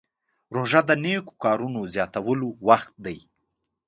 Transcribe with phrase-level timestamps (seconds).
[0.55, 3.17] روژه د نیکو کارونو زیاتولو وخت دی.